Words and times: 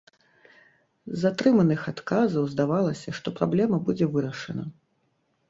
З 1.23 1.27
атрыманых 1.31 1.83
адказаў 1.91 2.43
здавалася, 2.55 3.09
што 3.19 3.27
праблема 3.37 3.77
будзе 3.91 4.11
вырашана. 4.19 4.63